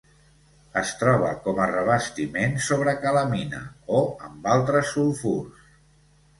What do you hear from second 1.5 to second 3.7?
a revestiment sobre calamina,